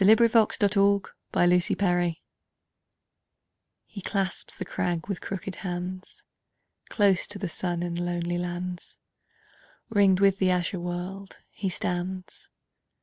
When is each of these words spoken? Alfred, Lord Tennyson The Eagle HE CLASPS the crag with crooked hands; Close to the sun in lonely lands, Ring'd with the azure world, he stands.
Alfred, 0.03 0.33
Lord 0.33 0.49
Tennyson 0.59 0.99
The 1.31 1.75
Eagle 1.77 2.15
HE 3.85 4.01
CLASPS 4.01 4.55
the 4.57 4.65
crag 4.65 5.07
with 5.07 5.21
crooked 5.21 5.57
hands; 5.57 6.23
Close 6.89 7.27
to 7.27 7.37
the 7.37 7.47
sun 7.47 7.83
in 7.83 8.03
lonely 8.03 8.39
lands, 8.39 8.97
Ring'd 9.91 10.19
with 10.19 10.39
the 10.39 10.49
azure 10.49 10.79
world, 10.79 11.37
he 11.51 11.69
stands. 11.69 12.49